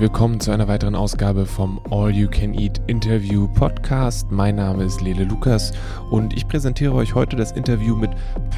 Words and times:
willkommen 0.00 0.40
zu 0.40 0.50
einer 0.50 0.66
weiteren 0.66 0.94
Ausgabe 0.94 1.44
vom 1.44 1.78
All 1.90 2.08
You 2.08 2.26
Can 2.26 2.54
Eat 2.54 2.80
Interview 2.86 3.46
Podcast. 3.48 4.30
Mein 4.30 4.56
Name 4.56 4.84
ist 4.84 5.02
Lele 5.02 5.24
Lukas 5.24 5.72
und 6.10 6.32
ich 6.32 6.48
präsentiere 6.48 6.94
euch 6.94 7.14
heute 7.14 7.36
das 7.36 7.52
Interview 7.52 7.94
mit 7.94 8.10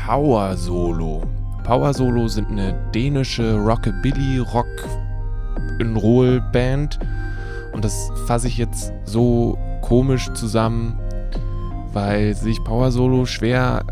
Power 0.06 0.56
Solo. 0.56 1.24
Power 1.64 1.92
Solo 1.94 2.28
sind 2.28 2.48
eine 2.48 2.74
dänische 2.94 3.56
Rockabilly 3.56 4.38
Rock 4.38 4.68
Roll 6.00 6.40
Band 6.52 7.00
und 7.72 7.84
das 7.84 8.12
fasse 8.26 8.46
ich 8.46 8.56
jetzt 8.56 8.92
so 9.04 9.58
komisch 9.80 10.32
zusammen, 10.34 10.96
weil 11.92 12.36
sich 12.36 12.62
Power 12.62 12.92
Solo 12.92 13.26
schwer 13.26 13.84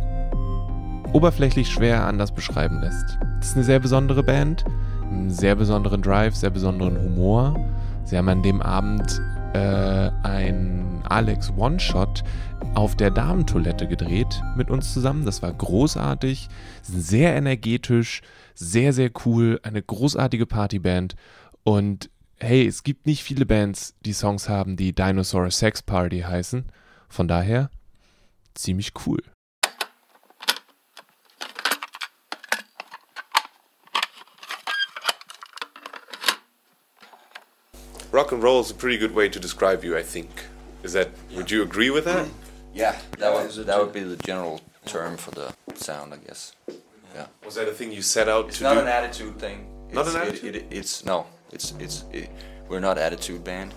oberflächlich 1.12 1.68
schwer 1.68 2.06
anders 2.06 2.30
beschreiben 2.30 2.80
lässt. 2.80 3.18
Das 3.40 3.48
ist 3.48 3.56
eine 3.56 3.64
sehr 3.64 3.80
besondere 3.80 4.22
Band 4.22 4.64
einen 5.10 5.30
sehr 5.30 5.56
besonderen 5.56 6.02
Drive, 6.02 6.36
sehr 6.36 6.50
besonderen 6.50 6.96
Humor. 6.98 7.56
Sie 8.04 8.16
haben 8.16 8.28
an 8.28 8.42
dem 8.42 8.62
Abend 8.62 9.20
äh, 9.52 10.10
ein 10.22 11.02
Alex 11.08 11.52
One-Shot 11.56 12.22
auf 12.74 12.96
der 12.96 13.10
Damentoilette 13.10 13.88
gedreht 13.88 14.40
mit 14.56 14.70
uns 14.70 14.92
zusammen. 14.92 15.24
Das 15.24 15.42
war 15.42 15.52
großartig, 15.52 16.48
sehr 16.82 17.34
energetisch, 17.34 18.22
sehr, 18.54 18.92
sehr 18.92 19.10
cool, 19.24 19.60
eine 19.62 19.82
großartige 19.82 20.46
Partyband. 20.46 21.16
Und 21.64 22.10
hey, 22.36 22.66
es 22.66 22.82
gibt 22.84 23.06
nicht 23.06 23.22
viele 23.22 23.46
Bands, 23.46 23.94
die 24.04 24.12
Songs 24.12 24.48
haben, 24.48 24.76
die 24.76 24.94
Dinosaur 24.94 25.50
Sex 25.50 25.82
Party 25.82 26.20
heißen. 26.20 26.66
Von 27.08 27.28
daher 27.28 27.70
ziemlich 28.54 28.92
cool. 29.06 29.20
Rock 38.10 38.32
and 38.32 38.42
roll 38.42 38.60
is 38.60 38.70
a 38.70 38.74
pretty 38.74 38.98
good 38.98 39.14
way 39.14 39.28
to 39.28 39.40
describe 39.40 39.84
you, 39.84 39.96
I 39.96 40.02
think. 40.02 40.30
Is 40.82 40.92
that? 40.94 41.10
Yeah. 41.30 41.36
Would 41.38 41.50
you 41.50 41.62
agree 41.62 41.90
with 41.90 42.04
that? 42.04 42.28
Yeah, 42.72 42.96
that 43.18 43.34
would 43.34 43.66
that 43.66 43.80
would 43.80 43.92
be 43.92 44.04
the 44.04 44.14
general 44.18 44.60
term 44.86 45.16
for 45.16 45.32
the 45.32 45.52
sound, 45.74 46.14
I 46.14 46.18
guess. 46.18 46.52
Yeah. 47.16 47.26
Was 47.44 47.56
that 47.56 47.66
a 47.66 47.72
thing 47.72 47.90
you 47.90 48.00
set 48.00 48.28
out 48.28 48.46
it's 48.46 48.58
to 48.58 48.62
do? 48.62 48.66
It's 48.68 48.74
not 48.76 48.82
an 48.84 48.88
attitude 48.88 49.40
thing. 49.40 49.66
Not 49.92 50.06
it's, 50.06 50.14
an 50.14 50.22
attitude. 50.22 50.54
It, 50.54 50.62
it, 50.62 50.66
it's 50.70 51.04
no. 51.04 51.26
It's 51.50 51.74
it's 51.80 52.04
it, 52.12 52.30
we're 52.68 52.78
not 52.78 52.96
attitude 52.96 53.42
band. 53.42 53.74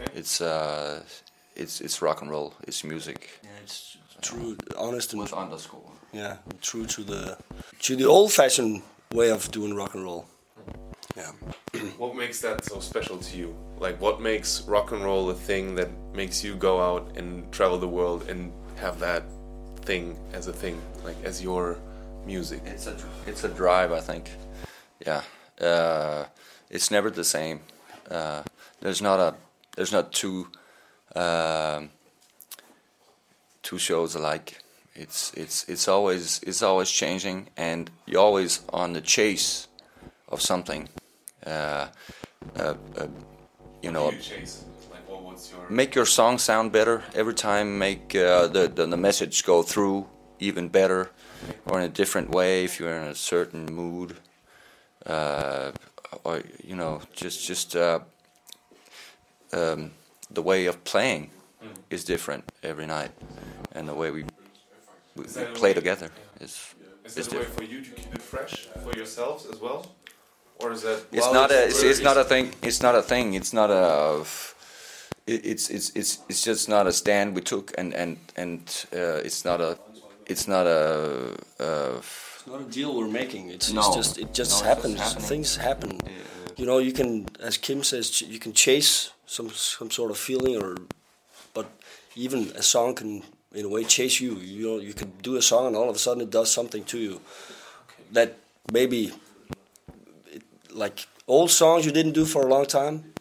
Okay. 0.00 0.10
It's 0.18 0.40
uh, 0.40 1.04
it's 1.54 1.80
it's 1.80 2.02
rock 2.02 2.20
and 2.22 2.32
roll. 2.32 2.54
It's 2.66 2.82
music. 2.82 3.30
Yeah, 3.44 3.50
it's 3.62 3.96
true, 4.20 4.56
honest 4.76 5.12
and 5.12 5.22
with 5.22 5.32
underscore. 5.32 5.92
Yeah, 6.12 6.38
true 6.60 6.86
to 6.86 7.04
the 7.04 7.38
to 7.80 7.94
the 7.94 8.06
old-fashioned 8.06 8.82
way 9.12 9.30
of 9.30 9.50
doing 9.52 9.74
rock 9.74 9.94
and 9.94 10.02
roll. 10.02 10.26
Yeah. 11.16 11.30
what 11.98 12.16
makes 12.16 12.40
that 12.40 12.64
so 12.64 12.80
special 12.80 13.18
to 13.18 13.36
you? 13.36 13.54
Like, 13.78 14.00
what 14.00 14.20
makes 14.20 14.62
rock 14.62 14.92
and 14.92 15.02
roll 15.04 15.30
a 15.30 15.34
thing 15.34 15.74
that 15.74 15.90
makes 16.14 16.42
you 16.42 16.54
go 16.54 16.80
out 16.80 17.16
and 17.16 17.50
travel 17.52 17.78
the 17.78 17.88
world 17.88 18.28
and 18.28 18.52
have 18.76 18.98
that 19.00 19.24
thing 19.82 20.18
as 20.32 20.46
a 20.46 20.52
thing, 20.52 20.80
like 21.04 21.16
as 21.24 21.42
your 21.42 21.78
music? 22.24 22.62
It's 22.64 22.86
a 22.86 22.96
it's 23.26 23.44
a 23.44 23.48
drive, 23.48 23.92
I 23.92 24.00
think. 24.00 24.30
Yeah. 25.04 25.22
Uh, 25.60 26.24
it's 26.70 26.90
never 26.90 27.10
the 27.10 27.24
same. 27.24 27.60
Uh, 28.10 28.42
there's 28.80 29.02
not 29.02 29.20
a 29.20 29.34
there's 29.76 29.92
not 29.92 30.12
two 30.12 30.48
uh, 31.14 31.82
two 33.62 33.78
shows 33.78 34.14
alike. 34.14 34.58
It's 34.94 35.32
it's 35.34 35.64
it's 35.68 35.88
always 35.88 36.40
it's 36.42 36.62
always 36.62 36.90
changing, 36.90 37.48
and 37.56 37.90
you're 38.06 38.20
always 38.20 38.60
on 38.70 38.92
the 38.92 39.00
chase 39.00 39.68
of 40.28 40.40
something. 40.40 40.88
Uh, 41.46 41.88
uh, 42.56 42.74
uh, 42.96 43.06
you 43.82 43.90
know, 43.90 44.06
like, 44.06 44.48
make 45.68 45.94
your 45.94 46.06
song 46.06 46.38
sound 46.38 46.72
better 46.72 47.02
every 47.14 47.34
time. 47.34 47.78
Make 47.78 48.14
uh, 48.14 48.46
the, 48.46 48.68
the, 48.68 48.86
the 48.86 48.96
message 48.96 49.44
go 49.44 49.62
through 49.62 50.06
even 50.38 50.68
better, 50.68 51.10
or 51.66 51.78
in 51.78 51.84
a 51.84 51.88
different 51.88 52.30
way 52.30 52.64
if 52.64 52.78
you're 52.78 52.96
in 52.96 53.08
a 53.08 53.14
certain 53.14 53.66
mood, 53.66 54.16
uh, 55.06 55.72
or 56.24 56.42
you 56.64 56.76
know, 56.76 57.00
just 57.12 57.46
just 57.46 57.76
uh, 57.76 58.00
um, 59.52 59.90
the 60.30 60.42
way 60.42 60.66
of 60.66 60.82
playing 60.84 61.30
mm. 61.62 61.68
is 61.90 62.04
different 62.04 62.44
every 62.62 62.86
night, 62.86 63.10
and 63.72 63.88
the 63.88 63.94
way 63.94 64.10
we, 64.10 64.24
we, 65.16 65.24
play 65.54 65.74
together 65.74 66.10
yeah. 66.38 66.44
is. 66.44 66.74
Is 67.04 67.14
that 67.16 67.34
a 67.34 67.38
way 67.38 67.44
for 67.44 67.64
you 67.64 67.82
to 67.82 67.90
keep 67.90 68.14
it 68.14 68.22
fresh 68.22 68.68
for 68.84 68.96
yourselves 68.96 69.46
as 69.46 69.60
well? 69.60 69.84
Or 70.62 70.72
is 70.72 70.82
that? 70.82 71.04
It's 71.12 71.32
not 71.32 71.50
a. 71.50 71.66
It's, 71.66 71.82
it's 71.82 72.00
not 72.00 72.16
a 72.16 72.24
thing. 72.24 72.52
It's 72.62 72.82
not 72.82 72.94
a 72.94 73.02
thing. 73.02 73.34
It's 73.34 73.52
not 73.52 73.70
a. 73.70 74.24
it's 75.26 75.70
it's 75.70 75.90
it's 75.94 76.18
it's 76.28 76.42
just 76.42 76.68
not 76.68 76.86
a 76.86 76.92
stand 76.92 77.34
we 77.34 77.42
took, 77.42 77.72
and 77.76 77.94
and 77.94 78.18
and 78.36 78.60
uh, 78.92 79.26
it's 79.26 79.44
not 79.44 79.60
a. 79.60 79.78
It's 80.26 80.46
not 80.46 80.66
a. 80.66 81.34
Uh, 81.58 81.98
it's 81.98 82.46
not 82.46 82.60
a 82.60 82.64
deal 82.64 82.96
we're 82.96 83.08
making. 83.08 83.50
It's, 83.50 83.72
no. 83.72 83.80
it's 83.80 83.94
just 83.96 84.18
it 84.18 84.34
just 84.34 84.62
no, 84.62 84.68
happens. 84.68 84.96
Just 84.96 85.18
Things 85.20 85.56
happen. 85.56 86.00
Yeah. 86.04 86.10
You 86.56 86.66
know, 86.66 86.78
you 86.78 86.92
can, 86.92 87.26
as 87.40 87.56
Kim 87.56 87.82
says, 87.82 88.20
you 88.20 88.38
can 88.38 88.52
chase 88.52 89.10
some 89.26 89.50
some 89.50 89.90
sort 89.90 90.10
of 90.10 90.18
feeling, 90.18 90.62
or 90.62 90.76
but 91.54 91.66
even 92.14 92.52
a 92.54 92.62
song 92.62 92.94
can 92.94 93.22
in 93.54 93.64
a 93.64 93.68
way 93.68 93.84
chase 93.84 94.20
you. 94.20 94.36
You 94.36 94.66
know, 94.68 94.78
you 94.78 94.94
can 94.94 95.12
do 95.22 95.36
a 95.36 95.42
song 95.42 95.66
and 95.66 95.76
all 95.76 95.88
of 95.88 95.96
a 95.96 95.98
sudden 95.98 96.22
it 96.22 96.30
does 96.30 96.50
something 96.50 96.84
to 96.84 96.98
you 96.98 97.20
that 98.12 98.36
maybe 98.72 99.12
like 100.74 101.06
old 101.28 101.50
songs 101.50 101.86
you 101.86 101.92
didn't 101.92 102.12
do 102.12 102.24
for 102.24 102.42
a 102.42 102.46
long 102.46 102.66
time 102.66 103.12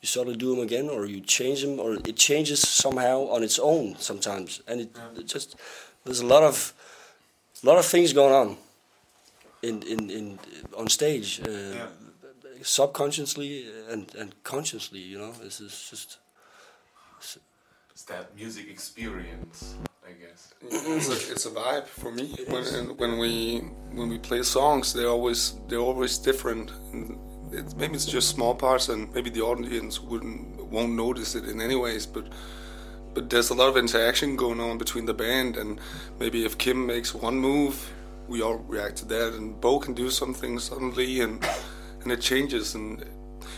you 0.00 0.06
sort 0.06 0.28
of 0.28 0.38
do 0.38 0.54
them 0.54 0.62
again 0.62 0.88
or 0.88 1.06
you 1.06 1.20
change 1.20 1.62
them 1.62 1.80
or 1.80 1.94
it 1.94 2.16
changes 2.16 2.60
somehow 2.60 3.28
on 3.28 3.42
its 3.42 3.58
own 3.58 3.96
sometimes. 3.98 4.62
And 4.66 4.82
it, 4.82 4.96
it 5.16 5.26
just 5.26 5.56
there's 6.04 6.20
a 6.20 6.26
lot 6.26 6.42
of 6.42 6.72
a 7.62 7.66
lot 7.66 7.78
of 7.78 7.84
things 7.84 8.12
going 8.12 8.32
on 8.32 8.56
in 9.62 9.82
in, 9.82 10.10
in 10.10 10.38
on 10.76 10.88
stage 10.88 11.40
uh, 11.40 11.50
yeah. 11.50 11.86
subconsciously 12.62 13.66
and 13.90 14.14
and 14.14 14.42
consciously 14.44 15.00
you 15.00 15.18
know? 15.18 15.32
This 15.32 15.60
is 15.60 15.88
just 15.90 16.18
it's 17.90 18.04
that 18.04 18.36
music 18.36 18.70
experience 18.70 19.74
I 20.08 20.12
guess. 20.12 20.54
It's 20.62 21.08
a, 21.08 21.32
it's 21.32 21.46
a 21.46 21.50
vibe 21.50 21.86
for 21.86 22.10
me. 22.10 22.34
When, 22.48 22.96
when 22.96 23.18
we 23.18 23.58
when 23.92 24.08
we 24.08 24.18
play 24.18 24.42
songs, 24.42 24.92
they're 24.92 25.08
always 25.08 25.54
they're 25.68 25.86
always 25.90 26.18
different. 26.18 26.72
It, 27.52 27.76
maybe 27.76 27.94
it's 27.94 28.06
just 28.06 28.28
small 28.30 28.54
parts, 28.54 28.88
and 28.88 29.12
maybe 29.14 29.30
the 29.30 29.42
audience 29.42 30.00
wouldn't 30.00 30.64
won't 30.66 30.92
notice 30.92 31.34
it 31.34 31.44
in 31.44 31.60
any 31.60 31.76
ways. 31.76 32.06
But 32.06 32.26
but 33.14 33.28
there's 33.28 33.50
a 33.50 33.54
lot 33.54 33.68
of 33.68 33.76
interaction 33.76 34.36
going 34.36 34.60
on 34.60 34.78
between 34.78 35.04
the 35.04 35.14
band, 35.14 35.56
and 35.56 35.78
maybe 36.18 36.44
if 36.44 36.56
Kim 36.56 36.86
makes 36.86 37.14
one 37.14 37.38
move, 37.38 37.92
we 38.28 38.40
all 38.42 38.56
react 38.56 38.96
to 38.98 39.04
that, 39.06 39.34
and 39.34 39.60
Bo 39.60 39.78
can 39.78 39.94
do 39.94 40.08
something 40.10 40.58
suddenly, 40.58 41.20
and 41.20 41.46
and 42.02 42.12
it 42.12 42.20
changes, 42.20 42.74
and 42.74 43.04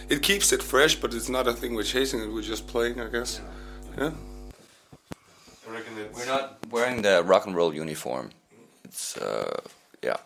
it 0.08 0.22
keeps 0.22 0.52
it 0.52 0.62
fresh. 0.62 0.96
But 0.96 1.14
it's 1.14 1.28
not 1.28 1.46
a 1.46 1.52
thing 1.52 1.74
we're 1.74 1.84
chasing 1.84 2.20
it; 2.20 2.32
we're 2.32 2.42
just 2.42 2.66
playing, 2.66 3.00
I 3.00 3.08
guess. 3.08 3.40
yeah. 3.96 4.10
We're 6.20 6.26
not 6.26 6.58
wearing 6.70 7.00
the 7.00 7.22
rock 7.24 7.46
and 7.46 7.56
roll 7.56 7.72
uniform. 7.72 8.28
It's 8.84 9.16
uh, 9.16 9.62
yeah. 10.02 10.18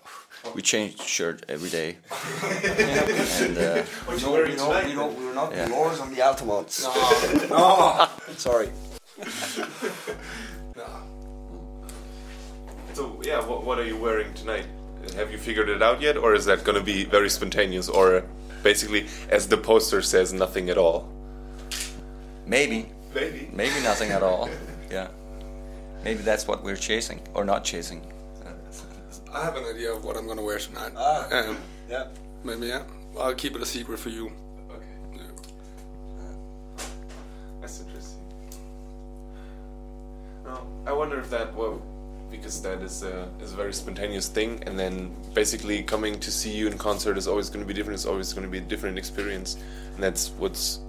We 0.52 0.60
change 0.60 1.00
shirt 1.00 1.44
every 1.48 1.70
day. 1.70 1.98
and, 2.42 3.56
uh, 3.56 3.82
what 4.04 4.20
you 4.20 4.30
wearing 4.30 4.56
tonight? 4.56 4.88
You 4.88 4.96
know, 4.96 5.06
we're 5.06 5.32
not 5.32 5.54
yeah. 5.54 5.66
Lords 5.66 6.00
on 6.00 6.10
the 6.12 6.20
Altamonts. 6.20 6.82
No, 6.82 7.46
no. 8.28 8.34
Sorry. 8.36 8.70
no. 10.76 10.86
So 12.94 13.22
yeah, 13.24 13.46
what, 13.46 13.64
what 13.64 13.78
are 13.78 13.86
you 13.86 13.96
wearing 13.96 14.34
tonight? 14.34 14.66
Have 15.14 15.30
you 15.30 15.38
figured 15.38 15.68
it 15.68 15.80
out 15.80 16.00
yet, 16.00 16.16
or 16.16 16.34
is 16.34 16.44
that 16.46 16.64
going 16.64 16.76
to 16.76 16.84
be 16.84 17.04
very 17.04 17.30
spontaneous, 17.30 17.88
or 17.88 18.24
basically, 18.64 19.06
as 19.28 19.46
the 19.46 19.56
poster 19.56 20.02
says, 20.02 20.32
nothing 20.32 20.70
at 20.70 20.76
all? 20.76 21.08
Maybe. 22.46 22.90
Maybe. 23.14 23.48
Maybe 23.52 23.80
nothing 23.82 24.10
at 24.10 24.24
all. 24.24 24.50
Yeah. 24.90 25.06
Maybe 26.04 26.22
that's 26.22 26.46
what 26.46 26.62
we're 26.62 26.76
chasing 26.76 27.20
or 27.32 27.44
not 27.44 27.64
chasing. 27.64 28.02
I 29.32 29.42
have 29.42 29.56
an 29.56 29.64
idea 29.64 29.92
of 29.92 30.04
what 30.04 30.16
I'm 30.16 30.26
going 30.26 30.36
to 30.36 30.44
wear 30.44 30.58
tonight. 30.58 30.92
Ah, 30.96 31.28
um, 31.32 31.56
yeah. 31.88 32.06
Maybe, 32.44 32.66
yeah. 32.66 32.84
I'll 33.18 33.34
keep 33.34 33.56
it 33.56 33.62
a 33.62 33.66
secret 33.66 33.98
for 33.98 34.10
you. 34.10 34.30
Okay. 34.70 34.86
Yeah. 35.14 36.84
That's 37.60 37.80
interesting. 37.80 38.20
No, 40.44 40.66
I 40.86 40.92
wonder 40.92 41.18
if 41.18 41.30
that, 41.30 41.54
well, 41.56 41.82
because 42.30 42.60
that 42.62 42.82
is 42.82 43.02
a, 43.02 43.28
is 43.40 43.52
a 43.52 43.56
very 43.56 43.72
spontaneous 43.72 44.28
thing, 44.28 44.62
and 44.66 44.78
then 44.78 45.14
basically 45.32 45.82
coming 45.82 46.20
to 46.20 46.30
see 46.30 46.50
you 46.50 46.66
in 46.66 46.76
concert 46.76 47.16
is 47.16 47.26
always 47.26 47.48
going 47.48 47.64
to 47.64 47.66
be 47.66 47.74
different, 47.74 47.94
it's 47.94 48.06
always 48.06 48.32
going 48.32 48.44
to 48.44 48.50
be 48.50 48.58
a 48.58 48.68
different 48.68 48.98
experience, 48.98 49.56
and 49.94 50.02
that's 50.02 50.30
what's 50.38 50.80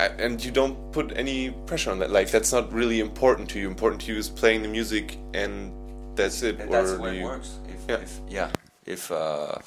and 0.00 0.42
you 0.44 0.50
don't 0.50 0.92
put 0.92 1.16
any 1.16 1.50
pressure 1.66 1.90
on 1.90 1.98
that. 2.00 2.10
Like 2.10 2.30
that's 2.30 2.52
not 2.52 2.72
really 2.72 3.00
important 3.00 3.48
to 3.50 3.58
you. 3.58 3.68
Important 3.68 4.02
to 4.02 4.12
you 4.12 4.18
is 4.18 4.28
playing 4.28 4.62
the 4.62 4.68
music, 4.68 5.18
and 5.34 5.72
that's 6.16 6.42
it. 6.42 6.60
And 6.60 6.72
that's 6.72 6.92
the 6.92 7.00
way 7.00 7.20
it 7.20 7.24
works. 7.24 7.58
If, 7.68 7.88
yeah. 7.88 7.96
If, 7.96 8.20
yeah. 8.28 8.50
If 8.84 9.10
uh, 9.10 9.58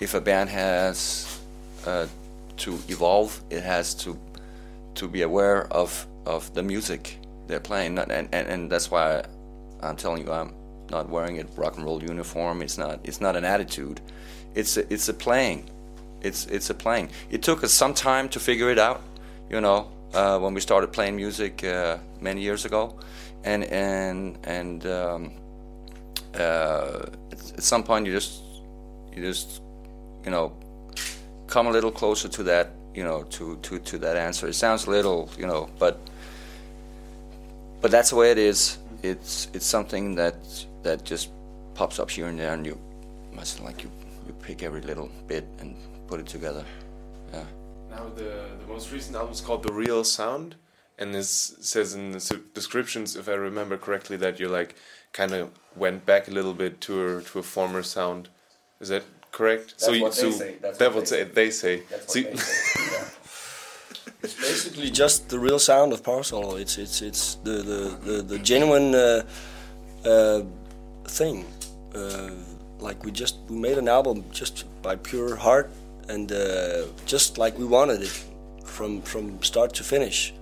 if 0.00 0.14
a 0.14 0.20
band 0.20 0.50
has 0.50 1.40
uh, 1.86 2.06
to 2.58 2.78
evolve. 2.88 3.40
It 3.50 3.62
has 3.62 3.94
to 3.96 4.18
to 4.94 5.08
be 5.08 5.22
aware 5.22 5.66
of 5.72 6.06
of 6.26 6.52
the 6.54 6.62
music 6.62 7.18
they're 7.46 7.60
playing, 7.60 7.98
and 7.98 8.28
and, 8.32 8.48
and 8.48 8.70
that's 8.70 8.90
why 8.90 9.24
I'm 9.80 9.96
telling 9.96 10.24
you 10.24 10.32
I'm 10.32 10.54
not 10.90 11.08
wearing 11.08 11.40
a 11.40 11.44
rock 11.56 11.76
and 11.76 11.84
roll 11.84 12.02
uniform. 12.02 12.62
It's 12.62 12.78
not 12.78 13.00
it's 13.04 13.20
not 13.20 13.36
an 13.36 13.44
attitude. 13.44 14.00
It's 14.54 14.76
a, 14.76 14.92
it's 14.92 15.08
a 15.08 15.14
playing. 15.14 15.70
It's 16.20 16.46
it's 16.46 16.70
a 16.70 16.74
playing. 16.74 17.10
It 17.30 17.42
took 17.42 17.64
us 17.64 17.72
some 17.72 17.94
time 17.94 18.28
to 18.30 18.40
figure 18.40 18.70
it 18.70 18.78
out, 18.78 19.02
you 19.52 19.60
know, 19.60 19.86
uh, 20.14 20.38
when 20.38 20.54
we 20.54 20.60
started 20.60 20.92
playing 20.92 21.14
music 21.14 21.62
uh, 21.62 21.98
many 22.20 22.40
years 22.40 22.64
ago, 22.64 22.98
and 23.44 23.64
and 23.64 24.38
and 24.44 24.86
um, 24.86 25.32
uh, 26.34 27.04
at 27.30 27.62
some 27.62 27.82
point 27.82 28.06
you 28.06 28.12
just 28.12 28.42
you 29.14 29.22
just 29.22 29.60
you 30.24 30.30
know 30.30 30.52
come 31.46 31.66
a 31.66 31.70
little 31.70 31.90
closer 31.90 32.28
to 32.28 32.42
that 32.42 32.70
you 32.94 33.04
know 33.04 33.24
to 33.24 33.56
to 33.56 33.78
to 33.78 33.98
that 33.98 34.16
answer. 34.16 34.48
It 34.48 34.54
sounds 34.54 34.86
a 34.86 34.90
little 34.90 35.30
you 35.38 35.46
know, 35.46 35.68
but 35.78 36.00
but 37.82 37.90
that's 37.90 38.10
the 38.10 38.16
way 38.16 38.30
it 38.30 38.38
is. 38.38 38.78
It's 39.02 39.48
it's 39.52 39.66
something 39.66 40.14
that 40.14 40.36
that 40.82 41.04
just 41.04 41.30
pops 41.74 41.98
up 41.98 42.10
here 42.10 42.26
and 42.26 42.38
there, 42.38 42.54
and 42.54 42.64
you 42.64 42.78
must 43.34 43.60
like 43.60 43.82
you 43.82 43.90
you 44.26 44.32
pick 44.42 44.62
every 44.62 44.80
little 44.80 45.10
bit 45.26 45.44
and 45.60 45.76
put 46.06 46.20
it 46.20 46.26
together. 46.26 46.64
Yeah. 47.32 47.44
Now 47.92 48.08
the 48.14 48.48
the 48.60 48.66
most 48.66 48.90
recent 48.90 49.16
album 49.16 49.32
is 49.32 49.40
called 49.40 49.62
The 49.62 49.72
Real 49.72 50.02
Sound, 50.02 50.56
and 50.98 51.14
this 51.14 51.56
says 51.60 51.94
in 51.94 52.12
the 52.12 52.40
descriptions, 52.54 53.16
if 53.16 53.28
I 53.28 53.32
remember 53.34 53.76
correctly, 53.76 54.16
that 54.16 54.40
you 54.40 54.48
like 54.48 54.74
kind 55.12 55.32
of 55.32 55.50
went 55.76 56.06
back 56.06 56.26
a 56.26 56.30
little 56.30 56.54
bit 56.54 56.80
to 56.82 57.18
a 57.18 57.22
to 57.22 57.38
a 57.38 57.42
former 57.42 57.82
sound. 57.82 58.30
Is 58.80 58.88
that 58.88 59.04
correct? 59.30 59.66
That's 59.72 59.84
so, 59.84 60.00
what 60.00 60.14
so 60.14 60.30
they 60.30 60.38
say. 60.38 60.54
That's 60.62 60.80
what, 60.80 60.94
they, 60.94 61.04
say. 61.04 61.24
they 61.24 61.50
say. 61.50 61.82
That's 61.90 62.12
so 62.12 62.20
what 62.20 62.30
they 62.32 62.36
say. 62.38 62.92
Yeah. 62.92 63.08
It's 64.24 64.34
basically 64.34 64.88
just 64.88 65.30
the 65.30 65.38
real 65.38 65.58
sound 65.58 65.92
of 65.92 66.04
Power 66.04 66.22
Solo. 66.22 66.54
It's 66.54 66.78
it's 66.78 67.02
it's 67.02 67.34
the 67.42 67.56
the 67.70 67.80
the, 68.06 68.22
the 68.22 68.38
genuine 68.38 68.94
uh, 68.94 69.22
uh, 70.04 70.42
thing. 71.06 71.44
Uh, 71.92 72.30
like 72.78 73.04
we 73.04 73.10
just 73.10 73.38
we 73.48 73.56
made 73.56 73.78
an 73.78 73.88
album 73.88 74.24
just 74.30 74.64
by 74.80 74.94
pure 74.94 75.34
heart 75.34 75.70
and 76.08 76.30
uh, 76.32 76.86
just 77.06 77.38
like 77.38 77.58
we 77.58 77.64
wanted 77.64 78.02
it 78.02 78.24
from 78.64 79.02
from 79.02 79.42
start 79.42 79.74
to 79.74 79.84
finish. 79.84 80.32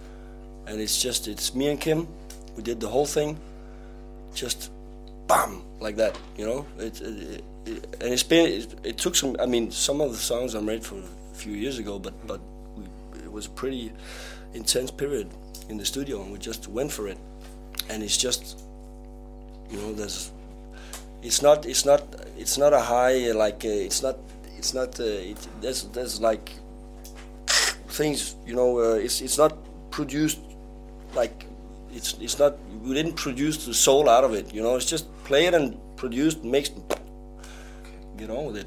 And 0.66 0.80
it's 0.80 1.02
just 1.02 1.28
it's 1.28 1.54
me 1.54 1.68
and 1.68 1.80
Kim. 1.80 2.06
We 2.56 2.62
did 2.62 2.80
the 2.80 2.88
whole 2.88 3.06
thing, 3.06 3.38
just 4.34 4.70
bam 5.26 5.62
like 5.80 5.96
that. 5.96 6.18
You 6.36 6.46
know, 6.46 6.66
it, 6.78 7.00
it, 7.00 7.44
it 7.66 7.96
and 8.00 8.12
it's 8.12 8.22
been 8.22 8.46
it, 8.46 8.74
it 8.84 8.98
took 8.98 9.14
some. 9.14 9.36
I 9.40 9.46
mean, 9.46 9.70
some 9.70 10.00
of 10.00 10.12
the 10.12 10.18
songs 10.18 10.54
I 10.54 10.60
made 10.60 10.84
for 10.84 10.96
a 10.98 11.34
few 11.34 11.54
years 11.54 11.78
ago, 11.78 11.98
but 11.98 12.14
but 12.26 12.40
it 13.24 13.30
was 13.32 13.46
a 13.46 13.50
pretty 13.50 13.92
intense 14.54 14.90
period 14.90 15.28
in 15.68 15.76
the 15.76 15.84
studio, 15.84 16.22
and 16.22 16.32
we 16.32 16.38
just 16.38 16.68
went 16.68 16.92
for 16.92 17.08
it. 17.08 17.18
And 17.88 18.02
it's 18.02 18.16
just, 18.16 18.60
you 19.70 19.78
know, 19.78 19.92
there's, 19.92 20.30
it's 21.22 21.42
not, 21.42 21.66
it's 21.66 21.84
not, 21.84 22.02
it's 22.36 22.58
not 22.58 22.72
a 22.72 22.80
high 22.80 23.32
like, 23.32 23.64
uh, 23.64 23.68
it's 23.68 24.02
not, 24.02 24.16
it's 24.60 24.72
not, 24.74 24.90
uh, 25.00 25.30
it, 25.32 25.40
there's, 25.62 25.80
there's 25.96 26.20
like 26.20 26.46
things, 27.98 28.36
you 28.48 28.54
know, 28.54 28.70
uh, 28.78 29.06
it's, 29.06 29.20
it's 29.26 29.38
not 29.38 29.52
produced 29.90 30.40
like, 31.20 31.36
it's, 31.92 32.10
it's 32.20 32.38
not, 32.38 32.52
we 32.86 32.92
didn't 32.94 33.16
produce 33.26 33.56
the 33.66 33.74
soul 33.74 34.08
out 34.08 34.24
of 34.24 34.32
it, 34.34 34.52
you 34.54 34.62
know, 34.62 34.76
it's 34.76 34.90
just 34.94 35.06
play 35.24 35.46
it 35.46 35.54
and 35.54 35.66
produced, 35.96 36.44
makes, 36.44 36.70
get 38.18 38.30
on 38.30 38.44
with 38.48 38.58
it 38.62 38.66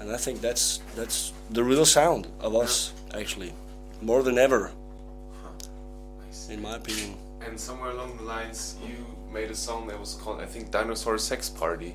and 0.00 0.10
I 0.10 0.16
think 0.16 0.40
that's 0.40 0.80
that's 0.96 1.32
the 1.50 1.62
real 1.62 1.84
sound 1.84 2.26
of 2.40 2.56
us 2.56 2.92
actually, 3.14 3.52
more 4.00 4.22
than 4.22 4.38
ever, 4.38 4.72
in 6.48 6.60
my 6.62 6.76
opinion. 6.76 7.14
And 7.46 7.58
somewhere 7.58 7.90
along 7.90 8.16
the 8.16 8.24
lines, 8.24 8.76
you 8.86 8.96
made 9.32 9.50
a 9.50 9.54
song 9.54 9.86
that 9.88 9.98
was 10.00 10.14
called, 10.14 10.40
I 10.40 10.46
think, 10.46 10.70
Dinosaur 10.70 11.18
Sex 11.18 11.48
Party. 11.48 11.94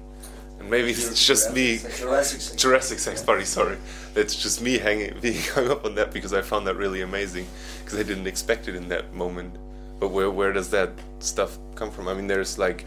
And 0.59 0.69
maybe 0.69 0.91
it's 0.91 1.25
just 1.25 1.53
me. 1.53 1.79
Jurassic 1.97 2.41
Sex, 2.41 2.61
Jurassic 2.61 2.99
Sex 2.99 3.21
Party. 3.21 3.45
Sorry, 3.45 3.77
it's 4.15 4.35
just 4.35 4.61
me 4.61 4.77
hanging, 4.77 5.19
being 5.21 5.41
hung 5.41 5.69
up 5.69 5.85
on 5.85 5.95
that 5.95 6.11
because 6.11 6.33
I 6.33 6.41
found 6.41 6.67
that 6.67 6.75
really 6.75 7.01
amazing 7.01 7.47
because 7.83 7.99
I 7.99 8.03
didn't 8.03 8.27
expect 8.27 8.67
it 8.67 8.75
in 8.75 8.89
that 8.89 9.13
moment. 9.13 9.55
But 9.99 10.09
where 10.09 10.29
where 10.29 10.53
does 10.53 10.69
that 10.71 10.91
stuff 11.19 11.57
come 11.75 11.91
from? 11.91 12.07
I 12.07 12.13
mean, 12.13 12.27
there's 12.27 12.57
like, 12.57 12.85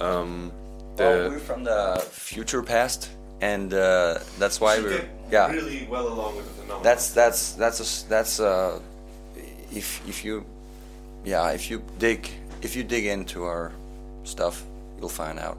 um, 0.00 0.52
the 0.96 1.04
well, 1.04 1.30
we're 1.30 1.38
from 1.38 1.64
the 1.64 2.04
future 2.10 2.62
past, 2.62 3.10
and 3.40 3.72
uh, 3.72 4.18
that's 4.38 4.60
why 4.60 4.80
we're 4.80 5.08
yeah 5.30 5.50
really 5.50 5.86
well 5.90 6.08
along 6.08 6.36
with 6.36 6.46
the 6.46 6.54
phenomenon. 6.62 6.82
That's 6.82 7.12
that's 7.12 7.52
that's 7.52 8.04
a, 8.04 8.08
that's 8.08 8.40
uh, 8.40 8.80
if 9.72 10.06
if 10.08 10.24
you 10.24 10.44
yeah 11.24 11.50
if 11.50 11.70
you 11.70 11.82
dig 11.98 12.28
if 12.62 12.74
you 12.74 12.82
dig 12.82 13.06
into 13.06 13.44
our 13.44 13.72
stuff 14.24 14.62
you'll 14.98 15.08
find 15.08 15.38
out, 15.38 15.58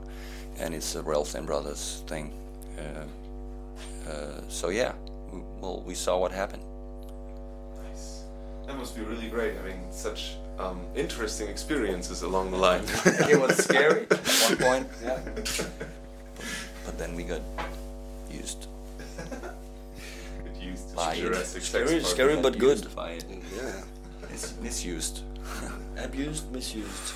and 0.60 0.76
it's 0.76 0.96
a 0.96 1.02
Ralph 1.02 1.36
and 1.36 1.46
Brothers 1.46 2.04
thing. 2.08 2.34
Uh, 2.78 4.10
uh, 4.10 4.42
so 4.50 4.70
yeah, 4.70 4.94
we, 5.32 5.42
well 5.60 5.84
we 5.86 5.94
saw 5.94 6.18
what 6.20 6.32
happened. 6.32 6.64
Nice. 7.84 8.24
That 8.68 8.78
must 8.78 8.96
be 8.96 9.02
really 9.02 9.30
great 9.30 9.56
having 9.56 9.82
such 9.92 10.36
um, 10.58 10.82
interesting 10.96 11.48
experiences 11.48 12.22
along 12.22 12.52
the 12.52 12.58
line. 12.58 12.84
it 13.06 13.40
was 13.40 13.58
scary 13.58 14.06
at 14.10 14.28
one 14.52 14.58
point. 14.58 14.88
Yeah. 15.04 15.20
but 16.86 16.98
then 16.98 17.16
we 17.16 17.24
got 17.24 17.42
used. 18.30 18.68
Get 20.44 20.62
used 20.62 20.96
By 20.96 21.16
Jurassic 21.16 21.64
Scary, 21.64 22.04
scary 22.04 22.42
but 22.42 22.58
good. 22.58 22.88
By 22.96 23.12
it. 23.12 23.26
Yeah. 23.56 23.82
It's 24.32 24.56
misused. 24.62 25.24
Abused, 25.98 26.52
misused. 26.52 27.14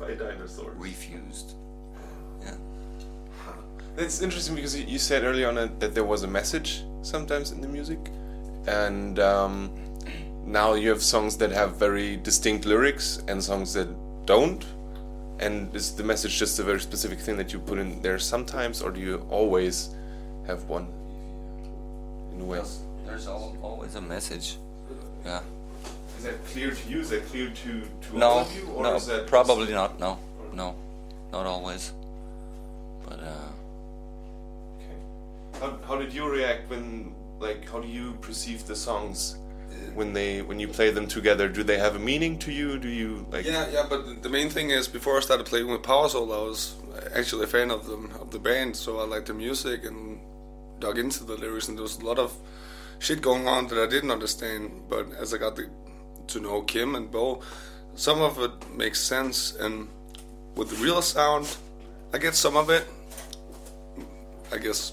By 0.00 0.14
dinosaurs. 0.14 0.76
Refused. 0.76 1.54
Yeah. 3.98 4.04
It's 4.04 4.22
interesting 4.22 4.54
because 4.54 4.78
you 4.80 4.98
said 4.98 5.24
earlier 5.24 5.48
on 5.48 5.56
that 5.78 5.94
there 5.94 6.04
was 6.04 6.22
a 6.22 6.28
message 6.28 6.84
sometimes 7.02 7.50
in 7.50 7.60
the 7.60 7.68
music, 7.68 7.98
and 8.66 9.18
um, 9.18 9.70
now 10.44 10.74
you 10.74 10.88
have 10.90 11.02
songs 11.02 11.36
that 11.38 11.50
have 11.50 11.76
very 11.76 12.16
distinct 12.16 12.64
lyrics 12.64 13.22
and 13.28 13.42
songs 13.42 13.74
that 13.74 13.88
don't 14.26 14.64
and 15.40 15.74
is 15.74 15.94
the 15.94 16.02
message 16.02 16.36
just 16.36 16.58
a 16.58 16.62
very 16.62 16.80
specific 16.80 17.18
thing 17.18 17.36
that 17.36 17.52
you 17.52 17.58
put 17.58 17.78
in 17.78 18.02
there 18.02 18.18
sometimes, 18.18 18.82
or 18.82 18.90
do 18.90 19.00
you 19.00 19.26
always 19.30 19.94
have 20.46 20.64
one 20.64 20.86
in 22.34 22.40
a 22.40 22.44
way? 22.44 22.60
There's 23.06 23.26
always 23.26 23.94
a 23.94 24.00
message. 24.00 24.58
Yeah. 25.24 25.40
Is 26.18 26.24
that 26.24 26.44
clear 26.46 26.72
to 26.72 26.88
you? 26.88 27.00
Is 27.00 27.10
that 27.10 27.24
clear 27.26 27.50
to, 27.50 27.82
to 28.08 28.18
no, 28.18 28.26
all 28.26 28.38
of 28.40 28.56
you? 28.56 28.66
Or 28.74 28.82
no, 28.82 28.94
is 28.96 29.06
that 29.06 29.26
probably 29.28 29.72
not. 29.72 30.00
No, 30.00 30.18
no, 30.52 30.74
not 31.32 31.46
always. 31.46 31.92
But 33.04 33.20
uh. 33.20 33.57
How, 35.60 35.78
how 35.86 35.96
did 35.96 36.12
you 36.12 36.28
react 36.28 36.70
when, 36.70 37.14
like, 37.38 37.68
how 37.68 37.80
do 37.80 37.88
you 37.88 38.12
perceive 38.20 38.66
the 38.66 38.76
songs? 38.76 39.38
Uh, 39.70 39.74
when 39.94 40.12
they 40.12 40.40
when 40.40 40.58
you 40.58 40.66
play 40.66 40.90
them 40.90 41.06
together 41.06 41.46
do 41.46 41.62
they 41.62 41.76
have 41.76 41.94
a 41.94 41.98
meaning 41.98 42.38
to 42.38 42.50
you 42.50 42.78
do 42.78 42.88
you 42.88 43.26
like 43.30 43.44
yeah 43.44 43.68
yeah 43.68 43.84
but 43.86 44.22
the 44.22 44.28
main 44.28 44.48
thing 44.48 44.70
is 44.70 44.88
before 44.88 45.18
i 45.18 45.20
started 45.20 45.44
playing 45.44 45.68
with 45.68 45.82
Power 45.82 46.08
Solo 46.08 46.46
i 46.46 46.48
was 46.48 46.76
actually 47.14 47.44
a 47.44 47.46
fan 47.46 47.70
of 47.70 47.84
them 47.84 48.10
of 48.18 48.30
the 48.30 48.38
band 48.38 48.74
so 48.74 48.98
i 48.98 49.04
liked 49.04 49.26
the 49.26 49.34
music 49.34 49.84
and 49.84 50.20
dug 50.78 50.96
into 50.96 51.22
the 51.22 51.36
lyrics 51.36 51.68
and 51.68 51.76
there 51.76 51.82
was 51.82 51.98
a 51.98 52.04
lot 52.06 52.18
of 52.18 52.32
shit 52.98 53.20
going 53.20 53.46
on 53.46 53.68
that 53.68 53.78
i 53.78 53.86
didn't 53.86 54.10
understand 54.10 54.70
but 54.88 55.06
as 55.20 55.34
i 55.34 55.36
got 55.36 55.54
the, 55.54 55.68
to 56.26 56.40
know 56.40 56.62
kim 56.62 56.94
and 56.94 57.10
bo 57.10 57.42
some 57.94 58.22
of 58.22 58.38
it 58.38 58.52
makes 58.74 58.98
sense 58.98 59.54
and 59.56 59.86
with 60.54 60.70
the 60.70 60.76
real 60.76 61.02
sound 61.02 61.56
i 62.14 62.18
get 62.18 62.34
some 62.34 62.56
of 62.56 62.70
it 62.70 62.86
i 64.50 64.56
guess 64.56 64.92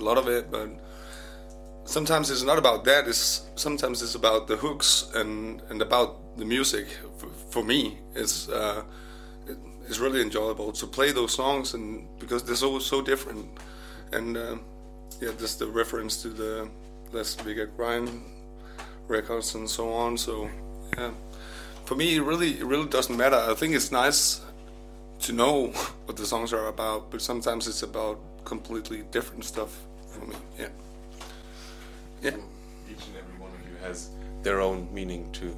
a 0.00 0.04
lot 0.04 0.18
of 0.18 0.28
it 0.28 0.50
but 0.50 0.68
sometimes 1.88 2.30
it's 2.30 2.42
not 2.42 2.58
about 2.58 2.84
that. 2.84 3.08
It's 3.08 3.46
sometimes 3.56 4.02
it's 4.02 4.14
about 4.14 4.46
the 4.46 4.56
hooks 4.56 5.10
and 5.14 5.62
and 5.70 5.82
about 5.82 6.36
the 6.36 6.44
music. 6.44 6.86
For, 7.18 7.28
for 7.50 7.64
me, 7.64 7.98
it's 8.14 8.48
uh, 8.48 8.82
it, 9.46 9.56
it's 9.86 9.98
really 9.98 10.20
enjoyable 10.20 10.72
to 10.72 10.86
play 10.86 11.12
those 11.12 11.32
songs 11.32 11.74
and 11.74 12.06
because 12.18 12.42
they're 12.44 12.56
so 12.56 12.78
so 12.78 13.02
different. 13.02 13.46
And 14.12 14.36
uh, 14.36 14.56
yeah, 15.20 15.32
just 15.38 15.58
the 15.58 15.66
reference 15.66 16.22
to 16.22 16.28
the 16.28 16.68
Les 17.12 17.34
Big 17.36 17.58
Grind 17.76 18.08
records 19.08 19.54
and 19.54 19.68
so 19.68 19.92
on. 19.92 20.18
So 20.18 20.48
yeah, 20.96 21.10
for 21.84 21.94
me, 21.96 22.16
it 22.16 22.22
really 22.22 22.52
it 22.60 22.64
really 22.64 22.88
doesn't 22.88 23.16
matter. 23.16 23.36
I 23.36 23.54
think 23.54 23.74
it's 23.74 23.90
nice 23.90 24.40
to 25.20 25.32
know 25.32 25.66
what 26.04 26.16
the 26.16 26.26
songs 26.26 26.52
are 26.52 26.68
about, 26.68 27.10
but 27.10 27.22
sometimes 27.22 27.66
it's 27.66 27.82
about 27.82 28.18
completely 28.48 29.02
different 29.10 29.44
stuff 29.44 29.72
for 30.10 30.24
me. 30.24 30.36
Yeah. 30.58 30.68
Yeah. 32.22 32.30
Each 32.90 33.04
and 33.08 33.16
every 33.22 33.38
one 33.38 33.50
of 33.50 33.60
you 33.68 33.76
has 33.86 34.08
their 34.42 34.60
own 34.60 34.88
meaning 34.92 35.30
to 35.32 35.54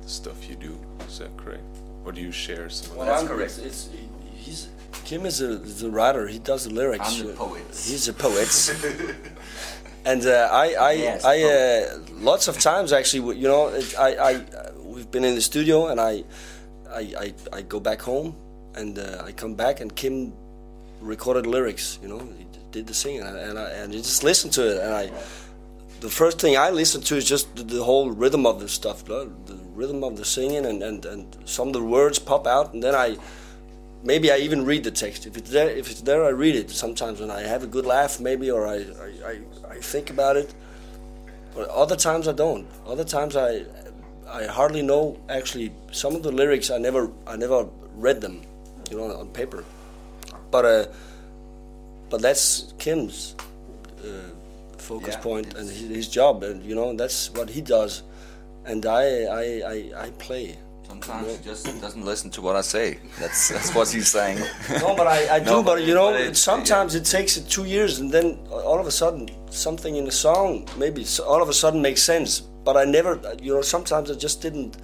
the 0.00 0.08
stuff 0.08 0.48
you 0.48 0.54
do. 0.54 0.78
Is 1.08 1.18
that 1.18 1.36
correct? 1.36 1.64
Or 2.04 2.12
do 2.12 2.20
you 2.20 2.30
share 2.30 2.70
some 2.70 2.96
well, 2.96 3.02
of 3.02 3.06
that? 3.06 3.14
That's 3.14 3.28
correct. 3.28 3.58
It's, 3.58 3.88
it's, 3.88 4.06
he's, 4.32 4.68
Kim 5.04 5.26
is 5.26 5.40
a, 5.40 5.56
the 5.56 5.90
writer. 5.90 6.28
He 6.28 6.38
does 6.38 6.64
the 6.64 6.72
lyrics. 6.72 7.20
I'm 7.20 7.26
the 7.26 7.32
poet. 7.32 7.62
He's 7.68 8.06
a 8.06 8.12
poet. 8.12 8.50
and 10.04 10.24
uh, 10.24 10.48
I, 10.52 10.74
I, 10.74 10.92
yes, 10.92 11.24
I, 11.24 11.42
uh, 11.42 11.98
lots 12.12 12.46
of 12.46 12.60
times 12.60 12.92
actually, 12.92 13.36
you 13.36 13.48
know, 13.48 13.74
I, 13.98 14.16
I, 14.28 14.44
we've 14.76 15.10
been 15.10 15.24
in 15.24 15.34
the 15.34 15.40
studio, 15.40 15.88
and 15.88 16.00
I, 16.00 16.22
I, 16.88 17.00
I, 17.24 17.34
I 17.52 17.62
go 17.62 17.80
back 17.80 18.00
home, 18.00 18.36
and 18.76 18.98
uh, 18.98 19.24
I 19.26 19.32
come 19.32 19.54
back, 19.56 19.80
and 19.80 19.94
Kim 19.94 20.32
recorded 21.00 21.46
lyrics, 21.46 21.98
you 22.02 22.08
know, 22.08 22.18
he 22.18 22.46
did 22.70 22.86
the 22.86 22.94
singing, 22.94 23.22
and, 23.22 23.36
and 23.36 23.58
I, 23.58 23.70
and 23.70 23.92
I 23.92 23.96
just 23.96 24.22
listened 24.22 24.52
to 24.54 24.70
it, 24.70 24.82
and 24.82 24.94
I, 24.94 25.10
the 26.00 26.10
first 26.10 26.40
thing 26.40 26.56
I 26.56 26.70
listen 26.70 27.00
to 27.02 27.16
is 27.16 27.28
just 27.28 27.54
the, 27.56 27.62
the 27.62 27.84
whole 27.84 28.10
rhythm 28.10 28.46
of 28.46 28.60
the 28.60 28.68
stuff, 28.68 29.04
the, 29.04 29.30
rhythm 29.74 30.04
of 30.04 30.16
the 30.16 30.24
singing, 30.24 30.66
and, 30.66 30.82
and, 30.82 31.04
and 31.06 31.36
some 31.46 31.68
of 31.68 31.72
the 31.72 31.82
words 31.82 32.18
pop 32.18 32.46
out, 32.46 32.74
and 32.74 32.82
then 32.82 32.94
I 32.94 33.16
maybe 34.02 34.30
I 34.30 34.38
even 34.38 34.64
read 34.64 34.84
the 34.84 34.90
text. 34.90 35.26
If 35.26 35.36
it's 35.36 35.50
there, 35.50 35.70
if 35.70 35.90
it's 35.90 36.02
there, 36.02 36.24
I 36.24 36.30
read 36.30 36.54
it. 36.54 36.70
Sometimes 36.70 37.20
when 37.20 37.30
I 37.30 37.40
have 37.40 37.62
a 37.62 37.66
good 37.66 37.86
laugh, 37.86 38.20
maybe, 38.20 38.50
or 38.50 38.66
I, 38.66 38.76
I, 38.76 39.10
I, 39.26 39.40
I 39.70 39.78
think 39.80 40.10
about 40.10 40.36
it. 40.36 40.52
But 41.54 41.68
other 41.68 41.96
times 41.96 42.28
I 42.28 42.32
don't. 42.32 42.66
Other 42.86 43.04
times 43.04 43.36
I, 43.36 43.64
I 44.28 44.44
hardly 44.46 44.82
know. 44.82 45.20
Actually, 45.28 45.72
some 45.92 46.14
of 46.14 46.22
the 46.22 46.32
lyrics 46.32 46.70
I 46.70 46.78
never, 46.78 47.10
I 47.26 47.36
never 47.36 47.68
read 47.94 48.20
them, 48.20 48.42
you 48.90 48.96
know, 48.96 49.12
on 49.16 49.28
paper. 49.28 49.64
But, 50.50 50.64
uh, 50.64 50.86
but 52.08 52.20
that's 52.20 52.74
Kim's 52.78 53.36
uh, 54.04 54.30
focus 54.78 55.14
yeah, 55.14 55.20
point 55.20 55.54
and 55.54 55.68
his, 55.68 55.88
his 55.88 56.08
job, 56.08 56.42
and 56.42 56.62
you 56.64 56.74
know, 56.74 56.94
that's 56.94 57.30
what 57.30 57.48
he 57.48 57.60
does, 57.60 58.02
and 58.64 58.84
I, 58.84 59.24
I, 59.24 59.42
I, 59.42 60.04
I 60.04 60.10
play. 60.18 60.58
Sometimes 60.90 61.36
he 61.36 61.44
just 61.44 61.80
doesn't 61.80 62.04
listen 62.04 62.30
to 62.30 62.42
what 62.42 62.56
I 62.56 62.62
say. 62.62 62.98
That's 63.20 63.48
that's 63.48 63.72
what 63.76 63.88
he's 63.88 64.08
saying. 64.08 64.38
no, 64.80 64.96
but 64.96 65.06
I, 65.06 65.36
I 65.36 65.38
do. 65.38 65.44
No, 65.46 65.62
but, 65.62 65.84
you 65.84 65.94
know, 65.94 66.10
but 66.10 66.20
it, 66.20 66.36
sometimes 66.36 66.94
yeah. 66.94 67.00
it 67.00 67.04
takes 67.04 67.38
two 67.38 67.64
years, 67.64 68.00
and 68.00 68.10
then 68.10 68.38
all 68.50 68.80
of 68.80 68.88
a 68.88 68.90
sudden, 68.90 69.28
something 69.50 69.94
in 69.94 70.04
the 70.04 70.10
song 70.10 70.68
maybe 70.76 71.06
all 71.24 71.40
of 71.40 71.48
a 71.48 71.54
sudden 71.54 71.80
makes 71.80 72.02
sense. 72.02 72.40
But 72.40 72.76
I 72.76 72.84
never, 72.84 73.20
you 73.40 73.54
know, 73.54 73.62
sometimes 73.62 74.10
I 74.10 74.14
just 74.14 74.42
didn't. 74.42 74.76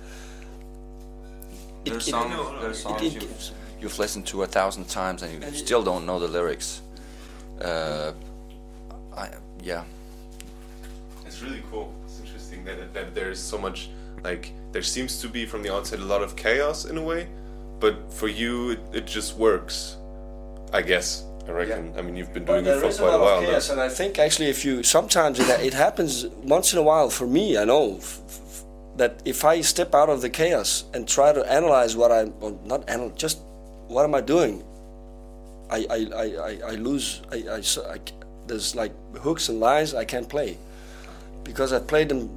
It, 1.84 1.90
there's, 1.90 2.06
songs, 2.06 2.60
there's 2.60 2.82
songs 2.82 3.02
it, 3.02 3.52
you've, 3.80 3.98
listened 3.98 4.26
to 4.26 4.42
a 4.42 4.46
thousand 4.46 4.88
times, 4.88 5.22
and 5.22 5.32
you 5.32 5.40
and 5.46 5.54
still 5.54 5.82
don't 5.82 6.06
know 6.06 6.18
the 6.18 6.28
lyrics. 6.28 6.82
Uh, 7.60 8.12
I, 9.16 9.30
yeah. 9.62 9.84
It's 11.24 11.42
really 11.42 11.62
cool. 11.70 11.94
It's 12.04 12.20
interesting 12.20 12.64
that 12.64 12.92
that 12.94 13.14
there's 13.14 13.38
so 13.38 13.58
much 13.58 13.88
like 14.22 14.52
there 14.72 14.82
seems 14.82 15.20
to 15.20 15.28
be 15.28 15.46
from 15.46 15.62
the 15.62 15.72
outside 15.72 16.00
a 16.00 16.04
lot 16.04 16.22
of 16.22 16.36
chaos 16.36 16.84
in 16.84 16.96
a 16.98 17.02
way, 17.02 17.28
but 17.80 18.12
for 18.12 18.28
you 18.28 18.70
it, 18.70 18.80
it 18.92 19.06
just 19.06 19.36
works. 19.36 19.96
I 20.72 20.82
guess. 20.82 21.24
I 21.48 21.52
reckon. 21.52 21.92
Yeah. 21.92 21.98
I 22.00 22.02
mean, 22.02 22.16
you've 22.16 22.32
been 22.34 22.44
doing 22.44 22.66
it 22.66 22.80
for 22.80 22.92
quite 22.92 23.14
a, 23.14 23.16
a 23.16 23.20
while 23.20 23.40
chaos, 23.40 23.68
now. 23.68 23.74
And 23.74 23.82
I 23.82 23.88
think 23.88 24.18
actually, 24.18 24.48
if 24.48 24.64
you 24.64 24.82
sometimes 24.82 25.38
it, 25.38 25.48
it 25.60 25.74
happens 25.74 26.26
once 26.42 26.72
in 26.72 26.78
a 26.78 26.82
while 26.82 27.08
for 27.08 27.26
me. 27.26 27.56
I 27.56 27.64
know 27.64 28.00
that 28.96 29.22
if 29.24 29.44
I 29.44 29.60
step 29.60 29.94
out 29.94 30.08
of 30.08 30.22
the 30.22 30.30
chaos 30.30 30.84
and 30.92 31.06
try 31.06 31.32
to 31.32 31.44
analyze 31.52 31.94
what 31.96 32.10
I, 32.10 32.24
well, 32.24 32.58
not 32.64 32.88
analyze, 32.88 33.12
just 33.16 33.38
what 33.88 34.04
am 34.04 34.14
I 34.14 34.20
doing? 34.20 34.62
I 35.70 35.86
I, 35.90 35.98
I, 36.14 36.24
I, 36.24 36.60
I 36.68 36.74
lose. 36.76 37.22
I, 37.32 37.36
I, 37.36 37.62
I 37.92 37.98
there's 38.46 38.74
like 38.74 38.92
hooks 39.16 39.48
and 39.48 39.58
lines 39.58 39.94
I 39.94 40.04
can't 40.04 40.28
play 40.28 40.56
because 41.42 41.72
I 41.72 41.80
played 41.80 42.08
them 42.08 42.30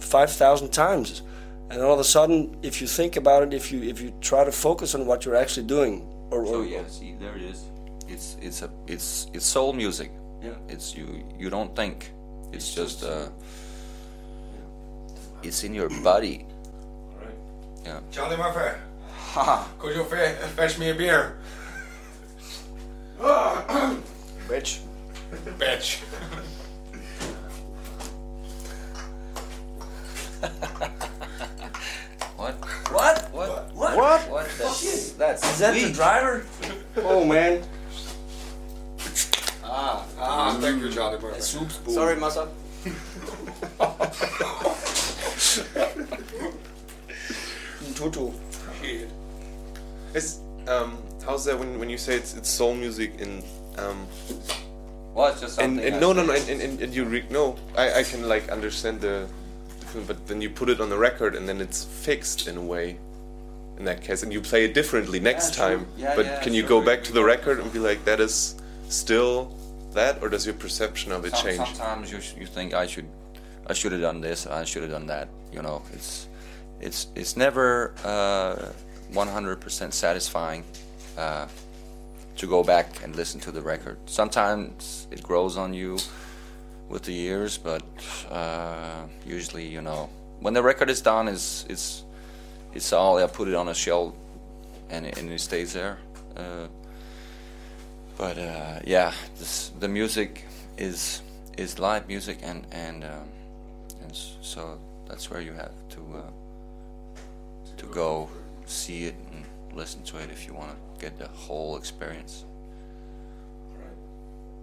five 0.00 0.32
thousand 0.32 0.70
times 0.72 1.22
and 1.70 1.82
all 1.82 1.92
of 1.92 2.00
a 2.00 2.04
sudden, 2.04 2.56
if 2.62 2.80
you 2.80 2.86
think 2.86 3.16
about 3.16 3.42
it, 3.42 3.52
if 3.52 3.70
you 3.70 3.82
if 3.82 4.00
you 4.00 4.12
try 4.20 4.44
to 4.44 4.52
focus 4.52 4.94
on 4.94 5.04
what 5.04 5.24
you're 5.24 5.36
actually 5.36 5.66
doing, 5.66 6.00
or, 6.30 6.44
or 6.44 6.56
oh 6.56 6.62
yeah, 6.62 6.86
see, 6.86 7.14
there 7.20 7.36
it 7.36 7.42
is. 7.42 7.64
It's 8.08 8.36
it's 8.40 8.62
a 8.62 8.70
it's 8.86 9.26
it's 9.34 9.44
soul 9.44 9.74
music. 9.74 10.10
Yeah, 10.42 10.54
it's 10.68 10.96
you 10.96 11.24
you 11.38 11.50
don't 11.50 11.76
think. 11.76 12.10
It's, 12.52 12.64
it's 12.64 12.74
just, 12.74 13.00
just 13.00 13.10
uh, 13.10 13.28
it's 15.42 15.62
in 15.62 15.74
your 15.74 15.90
body. 16.02 16.46
All 16.48 17.26
right. 17.26 17.36
Yeah. 17.84 18.00
Charlie 18.10 18.38
Murphy. 18.38 18.80
Ha! 19.32 19.68
Could 19.78 19.94
you 19.94 20.04
fetch 20.04 20.78
me 20.78 20.88
a 20.88 20.94
beer? 20.94 21.36
Bitch. 24.48 24.80
Bitch. 25.58 26.00
What? 32.36 32.54
What? 32.90 33.28
What? 33.32 33.74
What? 33.74 33.96
What? 33.96 34.30
What? 34.30 34.48
That's, 34.58 35.12
that's 35.12 35.44
Is 35.44 35.58
that 35.58 35.74
the 35.74 35.92
driver? 35.92 36.46
oh 36.96 37.24
man. 37.24 37.62
Ah, 39.62 40.06
ah, 40.18 40.56
mm. 40.56 40.60
thank 40.62 40.82
you, 40.82 40.90
Charlie. 40.90 41.18
Perfect. 41.18 41.42
Sorry, 41.90 42.16
Massa. 42.16 42.48
Tutu. 47.94 48.32
It's 50.14 50.40
um, 50.66 50.98
how's 51.24 51.44
that 51.46 51.58
when, 51.58 51.78
when 51.78 51.90
you 51.90 51.98
say 51.98 52.14
it's 52.14 52.34
it's 52.34 52.48
soul 52.48 52.74
music 52.74 53.12
in 53.18 53.42
um. 53.78 54.06
Well, 55.14 55.32
it's 55.32 55.40
just 55.40 55.56
something. 55.56 55.84
And, 55.84 55.94
and 55.94 56.00
no, 56.00 56.12
no, 56.12 56.24
no, 56.24 56.32
and, 56.32 56.48
and, 56.48 56.80
and 56.80 56.94
you 56.94 57.04
re- 57.04 57.26
no, 57.28 57.56
I, 57.76 58.00
I 58.00 58.02
can 58.04 58.28
like 58.28 58.50
understand 58.50 59.00
the 59.00 59.28
but 60.06 60.26
then 60.26 60.40
you 60.40 60.50
put 60.50 60.68
it 60.68 60.80
on 60.80 60.90
the 60.90 60.98
record 60.98 61.34
and 61.34 61.48
then 61.48 61.60
it's 61.60 61.84
fixed 61.84 62.46
in 62.46 62.56
a 62.56 62.62
way 62.62 62.98
in 63.78 63.84
that 63.84 64.02
case 64.02 64.22
and 64.22 64.32
you 64.32 64.40
play 64.40 64.64
it 64.64 64.74
differently 64.74 65.20
next 65.20 65.56
yeah, 65.56 65.64
time 65.64 65.86
yeah, 65.96 66.16
but 66.16 66.26
yeah, 66.26 66.40
can 66.40 66.52
you 66.52 66.62
go 66.62 66.82
back 66.82 67.02
to 67.04 67.12
the 67.12 67.22
record 67.22 67.60
and 67.60 67.72
be 67.72 67.78
like 67.78 68.04
that 68.04 68.20
is 68.20 68.56
still 68.88 69.54
that 69.92 70.20
or 70.22 70.28
does 70.28 70.44
your 70.44 70.54
perception 70.54 71.12
of 71.12 71.24
it 71.24 71.34
Some, 71.34 71.46
change 71.46 71.68
sometimes 71.68 72.10
you, 72.12 72.18
you 72.40 72.46
think 72.46 72.74
i 72.74 72.86
should 72.86 73.06
i 73.66 73.72
should 73.72 73.92
have 73.92 74.00
done 74.00 74.20
this 74.20 74.46
i 74.46 74.64
should 74.64 74.82
have 74.82 74.90
done 74.90 75.06
that 75.06 75.28
you 75.52 75.62
know 75.62 75.82
it's 75.92 76.28
it's 76.80 77.08
it's 77.14 77.36
never 77.36 77.94
uh, 78.04 78.72
100% 79.12 79.92
satisfying 79.92 80.64
uh, 81.16 81.46
to 82.36 82.46
go 82.46 82.62
back 82.62 83.02
and 83.02 83.16
listen 83.16 83.40
to 83.40 83.50
the 83.50 83.60
record 83.62 83.98
sometimes 84.06 85.06
it 85.10 85.22
grows 85.22 85.56
on 85.56 85.74
you 85.74 85.98
with 86.88 87.02
the 87.02 87.12
years, 87.12 87.58
but 87.58 87.82
uh, 88.30 89.02
usually, 89.26 89.66
you 89.66 89.82
know, 89.82 90.08
when 90.40 90.54
the 90.54 90.62
record 90.62 90.90
is 90.90 91.00
done, 91.00 91.28
is 91.28 91.66
it's 91.68 92.04
it's 92.72 92.92
all 92.92 93.18
I 93.18 93.26
put 93.26 93.48
it 93.48 93.54
on 93.54 93.68
a 93.68 93.74
shelf 93.74 94.14
and 94.90 95.06
it, 95.06 95.18
and 95.18 95.30
it 95.30 95.40
stays 95.40 95.72
there. 95.72 95.98
Uh, 96.36 96.68
but 98.16 98.38
uh, 98.38 98.80
yeah, 98.84 99.12
this, 99.38 99.70
the 99.78 99.88
music 99.88 100.44
is 100.76 101.22
is 101.56 101.78
live 101.78 102.08
music, 102.08 102.38
and 102.42 102.66
and 102.72 103.04
um, 103.04 103.28
and 104.02 104.14
so 104.14 104.78
that's 105.08 105.30
where 105.30 105.40
you 105.40 105.52
have 105.52 105.72
to 105.90 106.00
uh, 106.16 106.22
to 107.78 107.86
go 107.86 108.28
see 108.66 109.04
it 109.04 109.14
and 109.32 109.44
listen 109.74 110.02
to 110.04 110.18
it 110.18 110.30
if 110.30 110.46
you 110.46 110.54
want 110.54 110.70
to 110.70 111.00
get 111.00 111.18
the 111.18 111.28
whole 111.28 111.76
experience. 111.76 112.44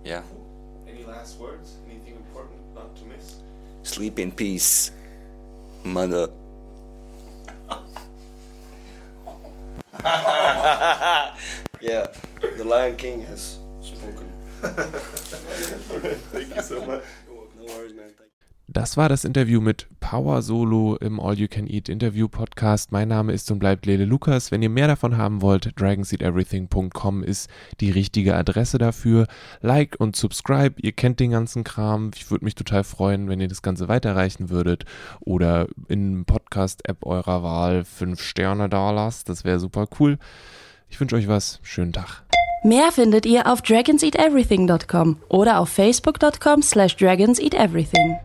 Yeah. 0.03 0.22
Any 0.88 1.03
last 1.03 1.39
words? 1.39 1.77
Anything 1.89 2.15
important 2.15 2.60
not 2.75 2.95
to 2.98 3.05
miss? 3.05 3.38
Sleep 3.81 4.19
in 4.19 4.31
peace, 4.31 4.91
mother. 5.84 6.29
yeah, 10.03 11.31
the 12.57 12.63
Lion 12.63 12.95
King 12.95 13.22
has 13.22 13.57
spoken. 13.81 14.31
Thank 16.31 16.55
you 16.55 16.62
so 16.62 16.86
much. 16.86 17.03
No 17.57 17.65
worries, 17.74 17.93
man. 17.93 18.12
Das 18.75 18.98
war 18.98 19.08
das 19.08 19.24
Interview 19.24 19.62
mit 19.62 19.88
Power 20.01 20.41
Solo 20.41 20.98
im 20.98 21.17
All 21.17 21.39
You 21.39 21.48
Can 21.50 21.65
Eat 21.65 21.88
Interview 21.88 22.27
Podcast. 22.27 22.91
Mein 22.91 23.08
Name 23.08 23.32
ist 23.32 23.50
und 23.50 23.58
bleibt 23.58 23.86
Lele 23.86 24.03
Lukas. 24.03 24.51
Wenn 24.51 24.62
ihr 24.62 24.70
mehr 24.70 24.89
davon 24.89 25.15
haben 25.15 25.41
wollt, 25.41 25.79
dragonseedeverything.com 25.79 27.24
ist 27.24 27.50
die 27.79 27.89
richtige 27.89 28.36
Adresse 28.36 28.77
dafür. 28.77 29.27
Like 29.62 29.96
und 29.98 30.17
subscribe. 30.17 30.75
Ihr 30.82 30.91
kennt 30.91 31.22
den 31.22 31.32
ganzen 31.32 31.63
Kram. 31.63 32.12
Ich 32.15 32.29
würde 32.29 32.44
mich 32.44 32.55
total 32.55 32.84
freuen, 32.84 33.29
wenn 33.29 33.39
ihr 33.39 33.48
das 33.48 33.62
Ganze 33.62 33.88
weiterreichen 33.88 34.50
würdet 34.50 34.84
oder 35.22 35.67
in 35.88 36.25
Podcast-App 36.25 37.05
eurer 37.05 37.44
Wahl 37.44 37.86
fünf 37.86 38.22
Sterne 38.22 38.67
da 38.67 38.91
lasst. 38.91 39.29
Das 39.29 39.46
wäre 39.46 39.60
super 39.60 39.88
cool. 40.01 40.17
Ich 40.89 41.00
wünsche 41.00 41.15
euch 41.15 41.29
was. 41.29 41.62
Schönen 41.63 41.94
Tag. 41.94 42.24
Mehr 42.65 42.91
findet 42.91 43.25
ihr 43.25 43.50
auf 43.50 43.62
dragonseateverything.com 43.62 45.20
oder 45.29 45.60
auf 45.60 45.70
facebook.com 45.70 46.62
slash 46.62 46.98
dragonseateverything. 46.98 48.17